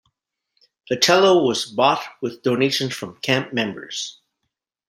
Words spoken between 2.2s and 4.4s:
with donations from camp members.